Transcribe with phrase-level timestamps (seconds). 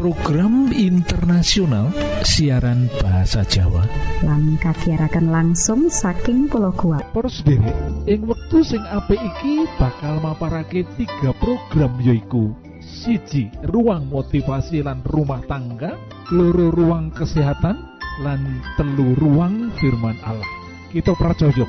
[0.00, 1.92] program internasional
[2.24, 3.84] siaran bahasa Jawa.
[4.24, 7.68] Lan kagiatan langsung saking pulau kuat sendiri
[8.08, 12.48] ing wektu sing apik iki bakal maparake tiga program yoiku
[12.80, 16.00] siji ruang motivasi lan rumah tangga.
[16.32, 17.76] Loro ruang kesehatan.
[18.24, 20.48] Lan telu ruang firman Allah.
[20.88, 21.68] Kita pracojok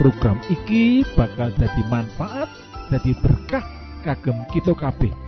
[0.00, 2.48] program iki bakal jadi manfaat
[2.88, 3.64] jadi berkah
[4.00, 5.25] kagem kita kabeh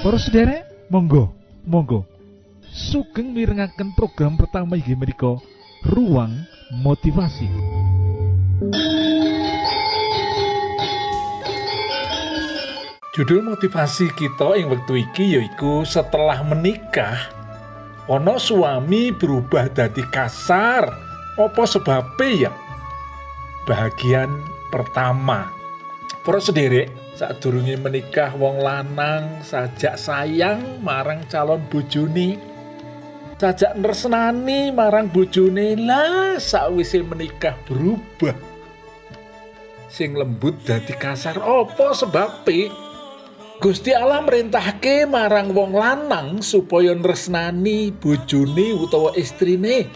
[0.00, 1.28] Para sederek, monggo,
[1.68, 2.08] monggo.
[2.72, 5.36] Sugeng mirengaken program pertama inggih menika
[5.84, 6.40] Ruang
[6.72, 7.44] Motivasi.
[13.12, 17.28] Judul motivasi kita ing wektu iki yaiku setelah menikah
[18.08, 20.88] ono suami berubah dadi kasar.
[21.36, 22.52] Apa sebabnya ya?
[23.68, 24.32] Bagian
[24.72, 25.52] pertama.
[26.24, 26.88] Para sederek,
[27.20, 32.40] sadurunge menikah wong lanang sajak sayang marang calon bojone.
[33.36, 35.76] Sajak nresnani marang bojone.
[35.76, 38.32] Lah sakwise menikah berubah.
[39.92, 41.36] Sing lembut dadi kasar.
[41.44, 42.72] Apa sebabe
[43.60, 49.92] Gusti Allah merintahke marang wong lanang supaya nresnani bojone utawa istrine.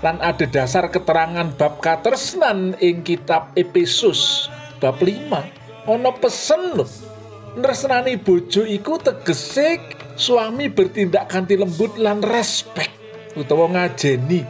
[0.00, 4.48] Lan ada dasar keterangan bab katresnan ing kitab Efesus
[4.80, 5.59] bab 5
[5.90, 7.10] ono pesen loh
[7.50, 9.82] Nresnani bojo iku tegese
[10.14, 12.86] suami bertindak kanthi lembut lan respek
[13.34, 14.46] utawa ngajeni.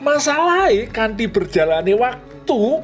[0.00, 2.80] Masalahnya kanthi berjalani waktu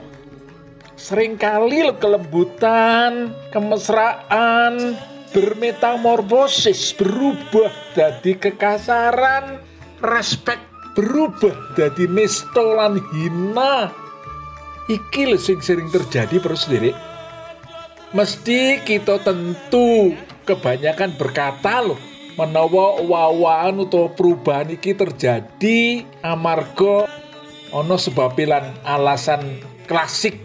[1.01, 5.01] sering kali lo kelembutan kemesraan
[5.33, 9.65] bermetamorfosis berubah dari kekasaran
[10.05, 10.61] respek
[10.93, 13.89] berubah dari nestolan hina.
[14.93, 17.16] Iki lho sing sering terjadi terus sendiri
[18.15, 20.15] mesti kita tentu
[20.47, 21.99] kebanyakan berkata loh
[22.37, 27.09] menawa wawan atau perubahan iki terjadi amarga
[27.73, 29.59] ono sebabilan alasan
[29.89, 30.39] klasik.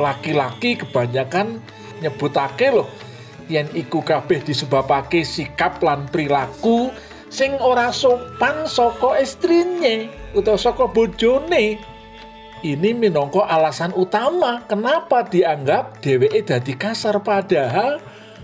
[0.00, 1.60] Laki-laki kebanyakan
[2.00, 2.88] nyebutake loh
[3.52, 6.88] yen iku kabeh disebabake sikap lan perilaku
[7.28, 11.76] sing ora sopan saka istrine utawa saka bojone
[12.62, 17.98] ini minangka alasan utama kenapa dianggap dheweke dadi kasar padahal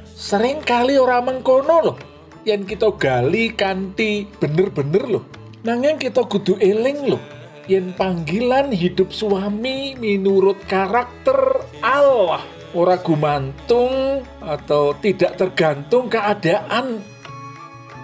[0.04, 1.98] sering kali ora mengkono loh
[2.42, 5.24] yang kita gali kanthi bener-bener loh
[5.62, 7.22] nanging kita kudu eling loh
[7.70, 12.42] yen panggilan hidup suami menurut karakter Allah
[12.74, 16.98] ora gumantung atau tidak tergantung keadaan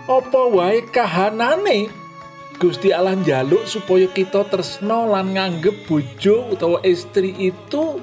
[0.04, 2.03] apa wae kahanane
[2.54, 7.98] Gusti Allah njaluk supaya kita tresno lan nganggep bojo utawa istri itu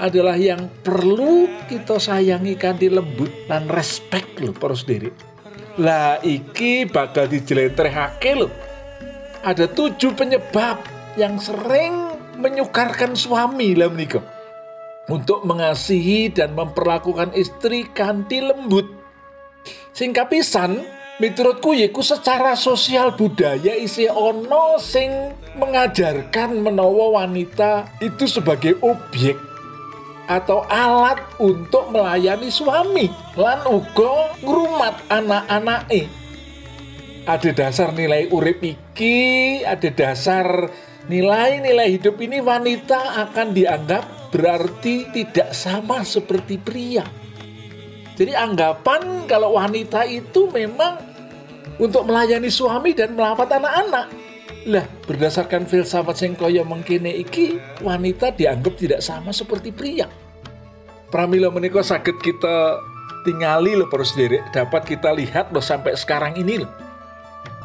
[0.00, 5.12] adalah yang perlu kita sayangi kanthi lembut dan respect lho para sendiri.
[5.78, 8.48] Lah iki bakal dijelentrehake lho.
[9.44, 10.82] Ada tujuh penyebab
[11.20, 14.22] yang sering menyukarkan suami lah menikah
[15.10, 18.86] untuk mengasihi dan memperlakukan istri kanthi lembut.
[19.90, 20.84] Sing kapisan,
[21.18, 29.34] miturutku yiku secara sosial budaya isi ono sing mengajarkan menawa wanita itu sebagai objek
[30.30, 36.06] atau alat untuk melayani suami lan uga ngrumat anak-anake.
[37.26, 40.70] Ada dasar nilai urip iki ada dasar
[41.10, 47.04] nilai-nilai hidup ini wanita akan dianggap berarti tidak sama seperti pria.
[48.18, 51.07] Jadi anggapan kalau wanita itu memang
[51.78, 54.06] untuk melayani suami dan merawat anak-anak.
[54.68, 60.10] Lah, berdasarkan filsafat sing kaya mengkene iki, wanita dianggap tidak sama seperti pria.
[61.08, 62.76] Pramila menika sakit kita
[63.24, 66.70] tingali loh para sendiri, dapat kita lihat loh sampai sekarang ini loh.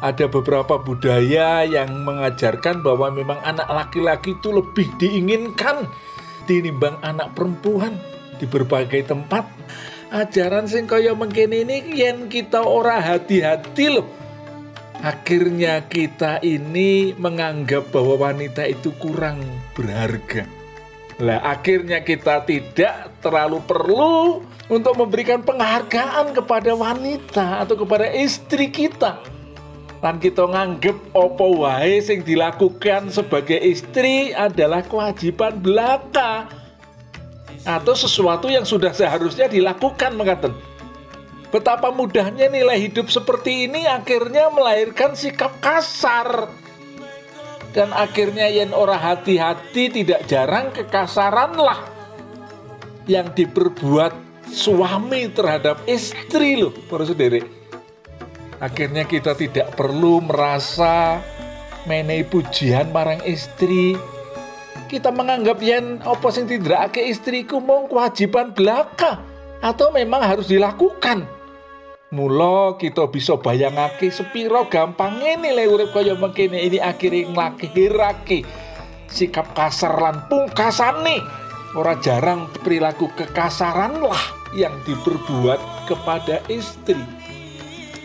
[0.00, 5.84] Ada beberapa budaya yang mengajarkan bahwa memang anak laki-laki itu lebih diinginkan
[6.44, 7.96] tinimbang anak perempuan
[8.36, 9.44] di berbagai tempat
[10.14, 14.06] ajaran sing kaya mengkene ini yen kita ora hati-hati loh.
[15.02, 19.42] Akhirnya kita ini menganggap bahwa wanita itu kurang
[19.74, 20.46] berharga.
[21.18, 29.18] Lah akhirnya kita tidak terlalu perlu untuk memberikan penghargaan kepada wanita atau kepada istri kita.
[30.00, 36.48] Dan kita nganggep opo wae sing dilakukan sebagai istri adalah kewajiban belaka
[37.64, 40.56] atau sesuatu yang sudah seharusnya dilakukan mengatakan
[41.48, 46.48] betapa mudahnya nilai hidup seperti ini akhirnya melahirkan sikap kasar
[47.74, 51.82] dan akhirnya yang orang hati-hati tidak jarang kekasaran lah
[53.10, 54.14] yang diperbuat
[54.48, 57.42] suami terhadap istri loh, para saudara.
[58.62, 61.18] Akhirnya kita tidak perlu merasa
[61.84, 63.98] menehi pujian marang istri.
[64.84, 69.20] Kita menganggap yen apa sing ake istriku mau kewajiban belaka
[69.64, 71.24] atau memang harus dilakukan.
[72.14, 78.46] Mula kita bisa bayangake sepiro gampang ini le urip kaya mengkene ini akhirnya nglakirake
[79.10, 81.18] sikap kasar lan pungkasane.
[81.74, 84.22] Ora jarang perilaku kekasaran lah
[84.54, 87.02] yang diperbuat kepada istri.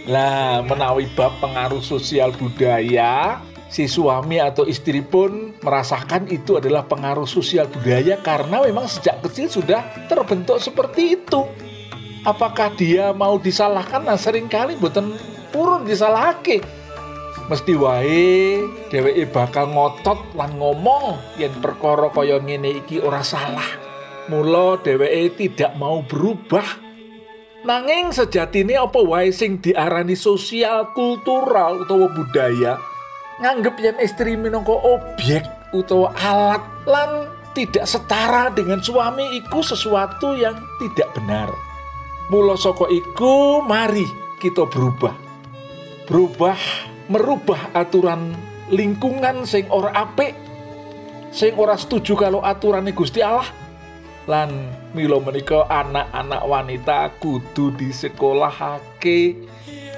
[0.10, 3.38] Lah menawi bab pengaruh sosial budaya,
[3.70, 9.48] si suami atau istri pun merasakan itu adalah pengaruh sosial budaya karena memang sejak kecil
[9.48, 11.46] sudah terbentuk seperti itu.
[12.26, 14.04] Apakah dia mau disalahkan?
[14.04, 15.16] Nah sering kali buatan
[15.54, 16.60] purun disalahake.
[17.48, 18.62] Mesti wae
[18.94, 23.66] dheweke bakal ngotot lan ngomong yen perkara kaya ngene iki ora salah.
[24.28, 26.90] Mula dheweke tidak mau berubah
[27.60, 32.80] Nanging sejatine apa wae sing diarani sosial kultural utawa budaya
[33.40, 37.12] nganggep yen istri minangka objek utawa alat lan
[37.56, 41.50] tidak setara dengan suami iku sesuatu yang tidak benar.
[42.30, 44.06] Mula saka iku mari
[44.38, 45.16] kita berubah.
[46.06, 46.60] Berubah
[47.10, 48.38] merubah aturan
[48.70, 50.38] lingkungan sing ora apik,
[51.34, 53.50] sing ora setuju kalau aturan Gusti Allah.
[54.30, 59.34] Lan milo menika anak-anak wanita kudu disekolahake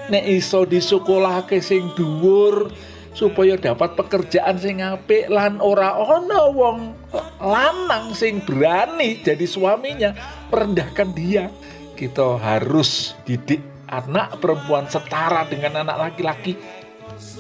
[0.08, 2.72] nek iso disekolahake sing dhuwur
[3.12, 6.96] supaya dapat pekerjaan sing apik lan ora ana wong
[7.44, 10.16] lanang sing berani jadi suaminya
[10.48, 11.52] merendahkan dia.
[11.96, 16.58] Kita harus didik anak perempuan setara dengan anak laki-laki.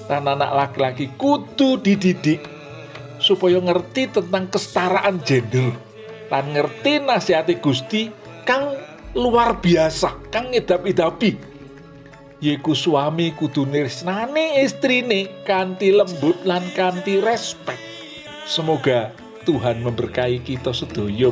[0.05, 2.43] Dan anak laki-laki kudu dididik
[3.17, 5.73] supaya ngerti tentang kesetaraan gender.
[6.29, 8.11] Dan ngerti nasihati Gusti
[8.45, 8.75] kang
[9.17, 11.50] luar biasa kang ngedap-idapi
[12.41, 17.77] Yiku suami kudu istri istrine kanti lembut lan kanti respek.
[18.49, 19.13] Semoga
[19.45, 21.29] Tuhan memberkahi kita sedoyo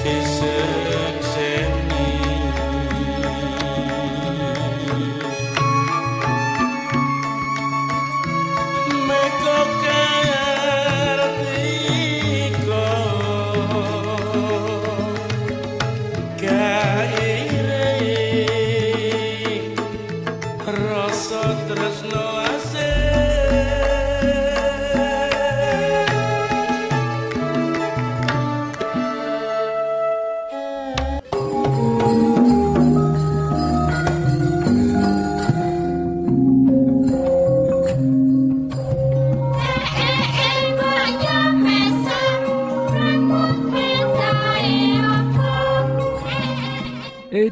[0.00, 0.89] esquecer.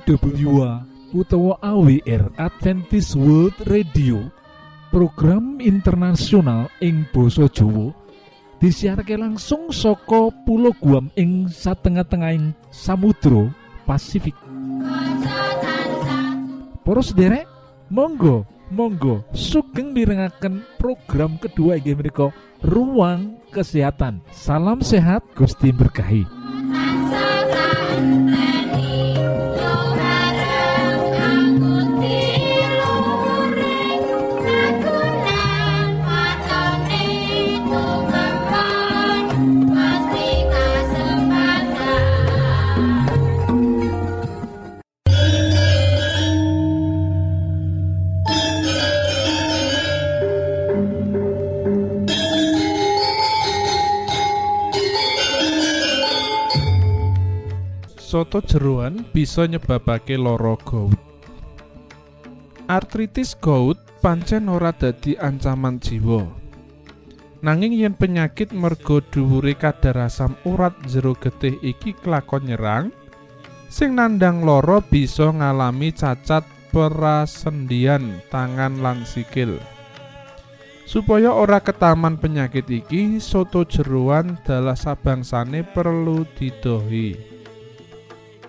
[0.09, 4.33] AWA utawa AWR Adventist World Radio.
[4.89, 7.93] Program internasional ing Boso Jowo
[8.57, 13.53] disiharke langsung soko pulau Guam ing satengah-tengahing Samudro
[13.85, 14.33] Pasifik.
[16.89, 17.45] Poros derek
[17.93, 22.01] Monggo Monggo sugeng mirengaken program kedua inggih
[22.65, 24.25] ruang kesehatan.
[24.33, 26.25] Salam sehat Gusti berkahi
[58.19, 60.99] soto jeruan bisa nyebabake loro gout.
[62.67, 66.27] Artritis gout pancen ora dadi ancaman jiwa.
[67.47, 72.91] Nanging yen penyakit mergo dhuwure kadar asam urat jero getih iki kelakon nyerang,
[73.71, 76.43] sing nandang loro bisa ngalami cacat
[76.75, 79.63] perasendian tangan lan sikil.
[80.91, 87.38] Supaya ora ketaman penyakit iki, soto jeruan dalah sabangsane perlu didohi.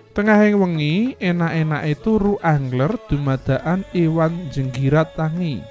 [0.09, 5.61] Tengahing wengi, enak-enak itu ru angler dumadaan iwan jenggirat tangi.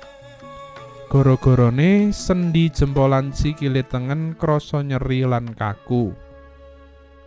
[1.10, 6.14] Goro-gorone sendi jempolan sikile tengen krasa nyeri lan kaku.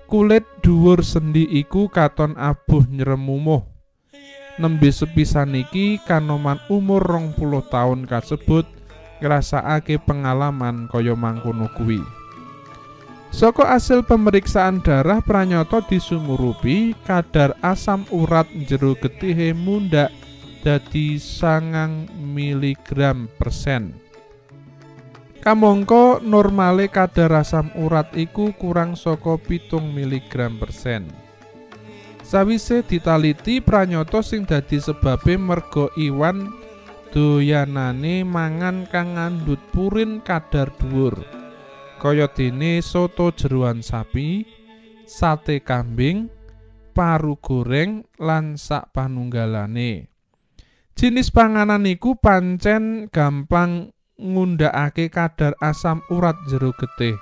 [0.07, 3.65] Kulit dhuwur sendi iku katon abuh nyeremumuh.
[4.61, 8.69] Nembe sepisan iki kanoman umur rong puluh tahun kasebut
[9.19, 12.20] ngrasakake pengalaman kaya mangkono kuwi.
[13.31, 20.11] Saka asil pemeriksaan darah pranyata disumurupi kadar asam urat jero getihe mundak
[20.67, 23.95] dadi sangang miligram persen.
[25.39, 31.07] Kamangka normale kadar asam urat iku kurang saka pitung miligram persen.
[32.27, 36.51] Sawise ditaliti pranyata sing dadi sebabe merga iwan
[37.15, 41.40] doyanane mangan kang ngandhut purin kadar dhuwur.
[42.01, 44.41] Kaya dene soto jeruan sapi,
[45.05, 46.33] sate kambing,
[46.97, 50.09] paru goreng lan sak panunggalane.
[50.97, 57.21] Jinis panganan iku pancen gampang ngundhakake kadar asam urat jero getih.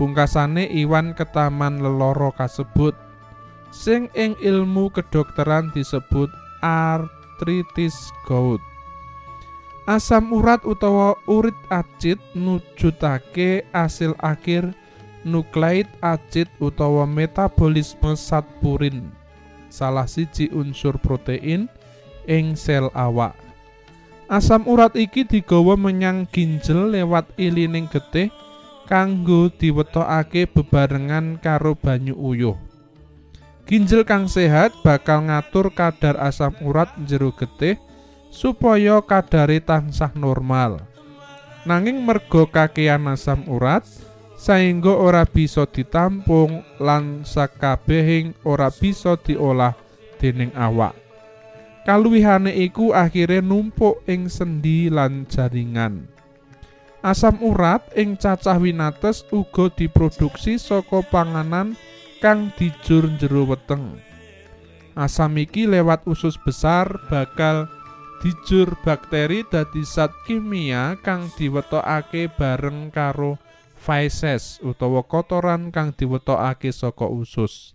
[0.00, 2.96] Pungkasane iwan ketaman leloro kasebut
[3.76, 6.32] sing ing ilmu kedokteran disebut
[6.64, 8.71] artritis gout.
[9.92, 14.72] Asam urat utawa urit acid nujutake asil akhir
[15.20, 19.12] nukleid acid utawa metabolisme zat purin.
[19.68, 21.68] Salah siji unsur protein
[22.24, 23.36] ing sel awak.
[24.32, 28.32] Asam urat iki digawa menyang ginjel lewat ilining getih
[28.88, 32.56] kanggo diwetokake bebarengan karo banyu uyuh.
[33.68, 37.76] Ginjel kang sehat bakal ngatur kadar asam urat jero getih
[38.32, 40.80] supaya kadare tansah normal.
[41.68, 43.84] Nanging merga kakean asam urat
[44.40, 49.76] saengga ora bisa ditampung lan sakabehing ora bisa diolah
[50.18, 50.96] dening awak.
[51.86, 56.08] Kaluwihane iku akhire numpuk ing sendi lan jaringan.
[57.02, 61.74] Asam urat ing cacah winates uga diproduksi saka panganan
[62.22, 63.98] kang dijur jero weteng.
[64.94, 67.66] Asam iki lewat usus besar bakal
[68.22, 73.34] dijur bakteri dadi zat kimia kang diwetokake bareng karo
[73.82, 77.74] feces utawa kotoran kang diwetokake saka usus.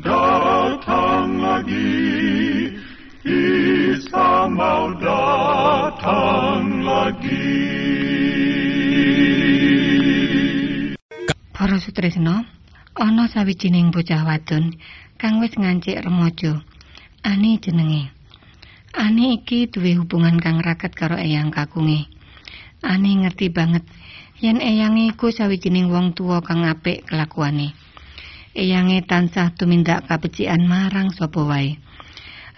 [0.00, 1.92] datang lagi,
[3.28, 7.52] Isa mau datang lagi.
[11.52, 12.48] Para Sutrisno,
[12.96, 14.72] ana sawijining bocah wadon
[15.20, 16.64] kang wis ngancik remaja.
[17.22, 18.08] Ani jenenge.
[18.96, 22.08] Ani iki duwe hubungan kang raket karo eyang kakunge.
[22.82, 23.86] Ani ngerti banget
[24.42, 27.81] yen eyange iku sawijining wong tuwa kang apik kelakuane.
[28.52, 31.80] Eyange tansah tumindak kabecikan marang sapa wae.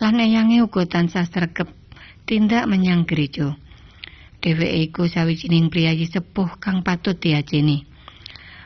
[0.03, 1.71] Lan eyange uga tansah sregep
[2.27, 3.55] tindak menyang gereja.
[4.43, 7.87] Dheweke iku sawijining priyayi sepuh kang patut diajeni.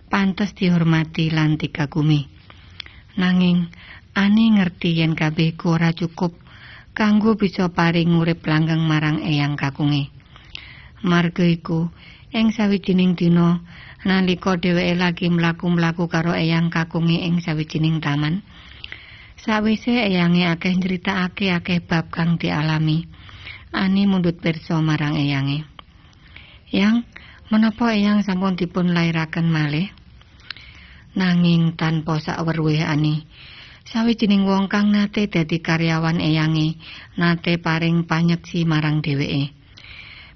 [0.08, 2.26] Pantes dihormati lan dikagumi.
[3.20, 3.68] Nanging
[4.18, 6.34] Ani ngerti yen kabeh ora cukup
[6.90, 10.10] kanggo bisa paring urip langgeng marang eyang kakunge.
[11.06, 11.86] Marga iku
[12.34, 13.62] ing sawijining dina
[14.06, 18.46] nalika dheweke lagi mlaku-mlaku karo eyang kakunge ing sawijining taman.
[19.38, 23.06] Sawise eyange akeh nyritakake akeh bab kang dialami,
[23.68, 25.62] Ani mundut pirsa marang eyange.
[26.74, 27.06] Yang
[27.52, 29.88] menapa eyang sampun dipun lairaken malih?
[31.14, 33.24] Nanging tanpa sakweruhe Ani,
[33.86, 36.78] sawijining wong kang nate dadi karyawan eyange
[37.16, 39.54] nate paring panyeksi marang dheweke.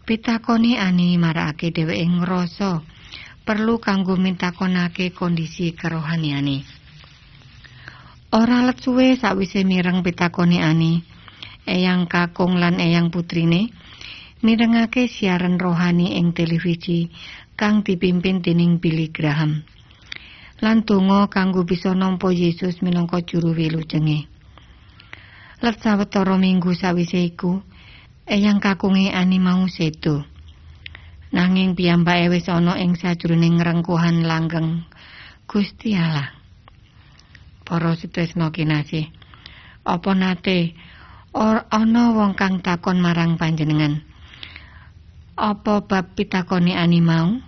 [0.03, 2.83] Pitakone Ani marakake dheweke ngrasa
[3.43, 6.63] perlu kanggo mintakonake kondisi kerohaniane.
[8.33, 11.03] Ora let suwe sakwise mireng pitakone Ani,
[11.67, 13.69] eyang kakung lan eyang putrine
[14.41, 17.13] mirengake siaran rohani ing televisi
[17.59, 19.63] kang dipimpin dening Billy Graham.
[20.63, 24.31] Lan donga kanggo bisa nampa Yesus minangka juru wilujenge.
[25.63, 27.59] Let sawetara minggu sawise iku,
[28.27, 30.32] eyang kakunge Ani mau sedo.
[31.33, 34.85] Nanging piyambake wis ana ing sajroning rengkuhan langgeng
[35.49, 36.29] Gusti Allah.
[37.64, 39.09] Para sutresna kinasih,
[39.88, 40.77] apa nate
[41.33, 44.05] or ana wong kang takon marang panjenengan?
[45.33, 47.40] Apa bab pitakone Ani mau?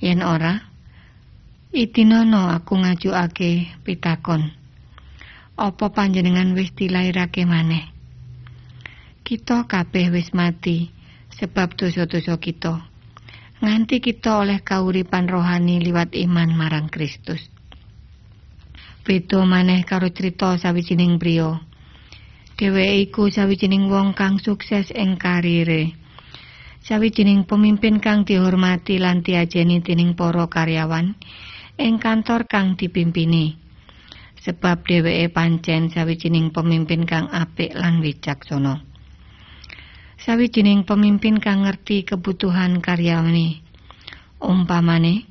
[0.00, 0.64] Yen ora,
[1.76, 4.48] itinono aku ngajukake pitakon.
[5.60, 7.84] Apa panjenengan wis dilairake maneh?
[9.20, 10.88] Kita kabeh wis mati
[11.36, 12.93] sebab dosa-dosa kita.
[13.64, 17.40] Nganti kita oleh kauripan rohani liwat iman marang Kristus.
[19.00, 21.64] Beda maneh karo crita sawijining priya.
[22.60, 25.96] Dheweke iku sawijining wong kang sukses ing karire.
[26.84, 31.16] Sawijining pemimpin kang dihormati lan diajeni dening para karyawan
[31.80, 33.56] ing kantor kang dipimpini.
[34.44, 38.93] Sebab dheweke pancen sawijining pemimpin kang apik lan wicaksana.
[40.24, 43.60] Sawijining pemimpin kang ngerti kebutuhan karyawane.
[44.40, 45.28] Umpamane,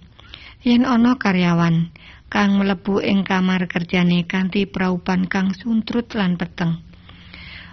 [0.62, 1.90] yen ana karyawan
[2.30, 6.78] kang mlebu ing kamar kerjane kanthi praupan kang suntrut lan peteng.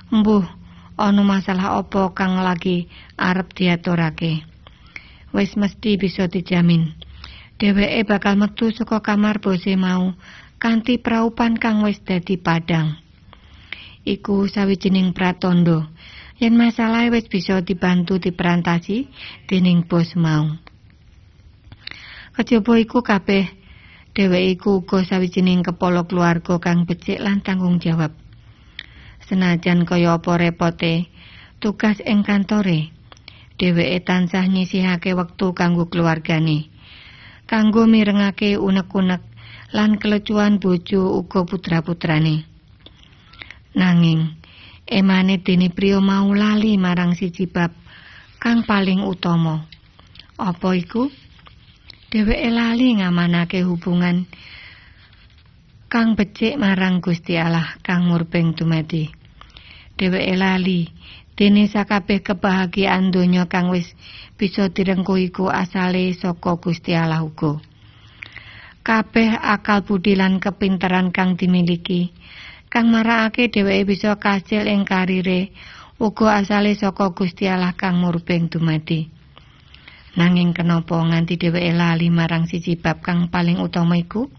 [0.09, 0.49] Mbuh,
[0.97, 2.89] ana masalah apa kang lagi
[3.21, 4.41] arep diaturake.
[5.37, 6.97] Wis mesti bisa dijamin.
[7.61, 10.17] Dheweke bakal metu saka kamar bose mau
[10.57, 12.97] kanthi praupan kang wis dadi padang.
[14.09, 15.85] Iku sawijining pratandha
[16.41, 19.13] yen masalah wis bisa dibantu diperantasi
[19.45, 20.57] dening bos mau.
[22.33, 23.45] Kejaba iku kabeh
[24.17, 28.17] dheweke iku uga sawijining kepala keluarga kang becik lan tanggung jawab.
[29.29, 31.13] Senajan kaya apa repote
[31.61, 32.89] tugas ing kantore,
[33.61, 36.73] dheweke tansah nyisihake wektu kanggo keluargane.
[37.45, 39.21] Kanggo mirengake unek-unek
[39.77, 42.49] lan kelecuan bojo uga putra-putrane.
[43.77, 44.40] Nanging
[44.91, 47.71] emane dene priya mau lali marang siji bab
[48.43, 49.65] kang paling utama.
[50.37, 51.07] Apa iku?
[52.11, 54.27] Dheweke lali ngamanake hubungan
[55.87, 59.07] kang becik marang Gusti Allah kang murbeng dumadi.
[59.95, 60.91] Dheweke lali
[61.41, 63.97] Dene sakabeh kebahagiaan donya kang wis
[64.37, 67.57] bisa direngku iku asale saka Gusti Allah uga.
[68.85, 72.13] Kabeh akal budi lan kepinteran kang dimiliki
[72.71, 75.51] kang marakake dheweke bisa kasil ing karire
[75.99, 79.11] uga asale saka Gusti Allah kang murbeng dumadi.
[80.15, 84.31] Nanging kenapa nganti dheweke lali marang siji bab kang paling utama iku?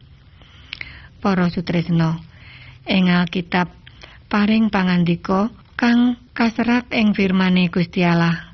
[1.21, 2.17] Para sutresna,
[2.87, 3.69] ing Alkitab
[4.31, 8.51] paring pangandika kang kaserat ing firmane Gusti Allah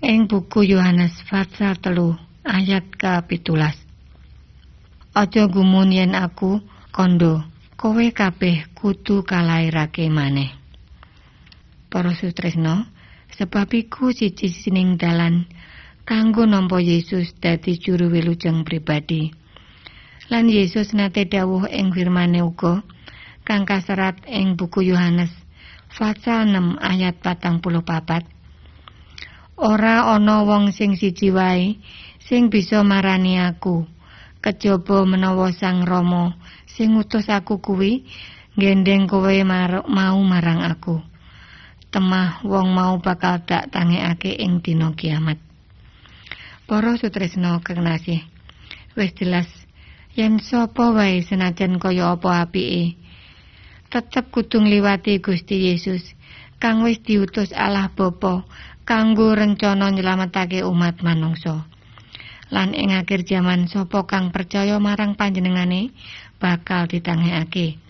[0.00, 2.14] ing buku Yohanes pasal telu
[2.46, 3.74] ayat ke-17.
[5.16, 7.42] Aja gumun yen aku kondo,
[7.76, 10.48] kowe kabeh kudu kalairake maneh.
[11.92, 12.88] Para sutresna,
[13.36, 15.44] sebab iku siji-sining dalan
[16.08, 19.28] kanggo nampa Yesus dadi juru wilujeng pribadi.
[20.32, 22.80] Lan Yesus nate dawuh ing firmane uga
[23.46, 25.30] kang kaserat ing buku Yohanes
[25.92, 28.24] pasal 6 ayat 44.
[29.56, 31.76] Ora ana wong sing siji wae
[32.24, 33.86] sing bisa marani aku
[34.44, 36.36] kejaba menawa Sang Rama
[36.76, 38.04] sing ngutus aku kuwi
[38.60, 39.32] gendeng kowe
[39.88, 41.00] mau marang aku.
[41.88, 45.40] Temah wong mau bakal tak tangekake ing dina kiamat.
[46.68, 48.20] Para sutresna kekasih,
[48.92, 49.48] wis jelas
[50.12, 53.00] yen sapa wae senajan kaya apa apike,
[53.88, 56.04] tetep kudu ngliwati Gusti Yesus
[56.60, 58.44] kang wis diutus Allah Bapa
[58.84, 61.64] kanggo rencana nyelametake umat manungsa.
[62.46, 65.90] lan ing akhir jaman sapa kang percaya marang panjenengane
[66.36, 67.80] bakal ditangekake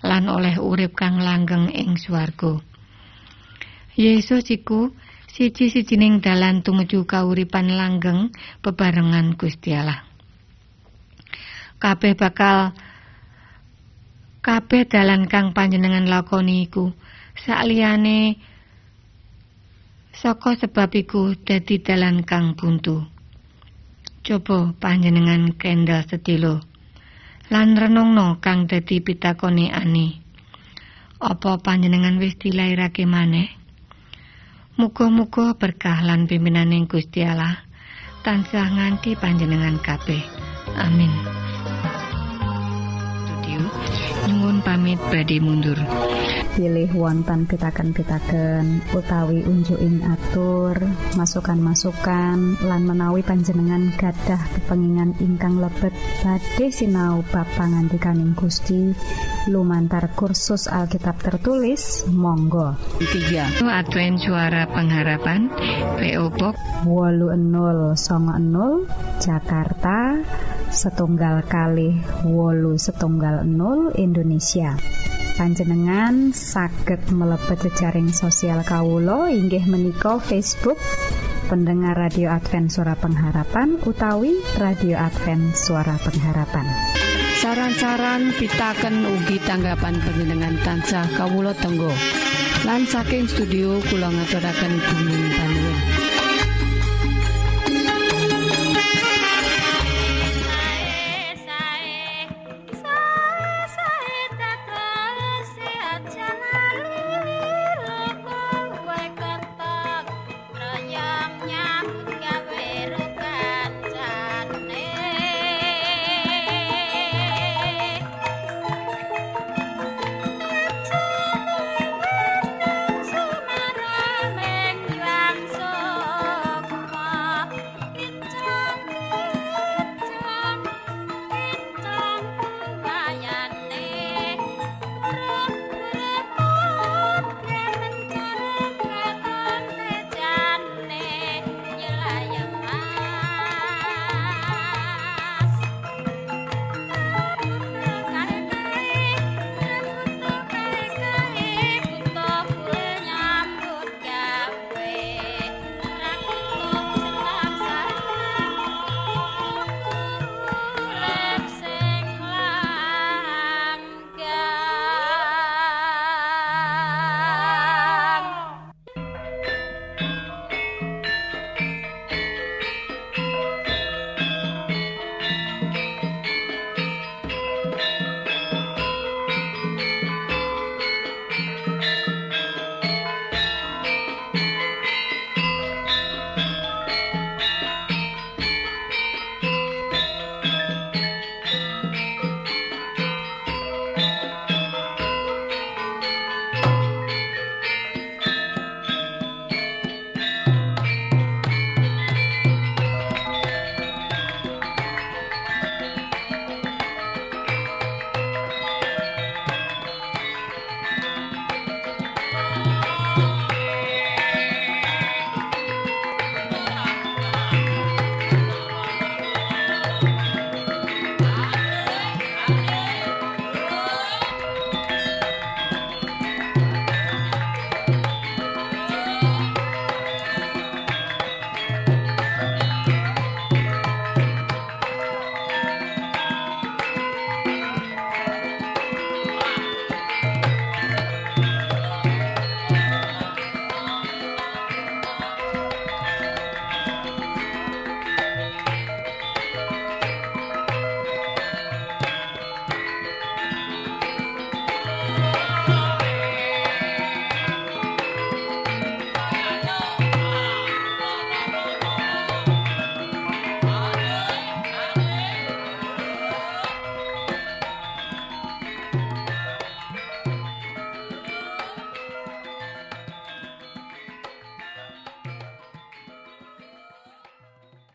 [0.00, 2.60] lan oleh urip kang langgeng ing swarga.
[4.00, 4.92] Yesus iku
[5.28, 8.32] siji-sijining dalan tumuju kauripan langgeng
[8.64, 10.02] bebarengan Gusti Allah.
[11.80, 12.72] Kabeh bakal
[14.40, 16.92] kabeh dalan kang panjenengan lakoni iku
[17.36, 18.40] sakliyane
[20.16, 23.04] saka sebab iku dadi dalan kang buntu.
[24.20, 26.69] Coba panjenengan kendal sedilo.
[27.50, 30.14] Lan renungno kang dadi pitakone ani.
[31.18, 33.50] Apa panjenengan wis dilairake maneh?
[34.78, 37.58] Muga-muga berkah lan pimpinan Gusti Allah
[38.22, 40.22] tansah nganti panjenengan kabeh.
[40.78, 41.10] Amin.
[43.26, 43.66] Studio
[44.40, 45.76] nyuwun pamit badhe mundur.
[46.56, 50.80] pilih wonten pitaken-pitaken utawi unjuking atur
[51.14, 55.92] masukan-masukan lan menawi panjenengan gadah kepengingan ingkang lebet
[56.24, 58.96] badhe sinau ba pangantikaning Gusti.
[59.52, 62.76] Lumantar kursus Alkitab tertulis Monggo.
[62.96, 65.52] 3 Advent suara pengharapan
[66.00, 66.56] PO Box
[66.88, 67.96] 00
[69.20, 69.98] Jakarta
[70.70, 74.78] setunggal kali wolu setunggal 0 Indonesia.
[75.34, 80.78] Panjenengan saged mlebet jejaring sosial Kawulo inggih menika Facebook
[81.50, 86.66] pendengar radio Advent suara pengharapan utawi radio Advent suara pengharapan.
[87.40, 91.90] Saran-saran pitaken ugi tanggapan panjenengan tansah Kawulo Tenggo.
[92.68, 95.99] Lan saking studio kula ngaturaken bumi panuwun